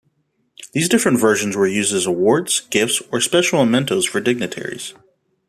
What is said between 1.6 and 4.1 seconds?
used as awards, gifts, or special mementos